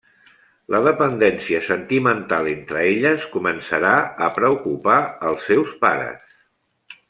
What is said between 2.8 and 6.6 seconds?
elles començarà a preocupar els seus pares.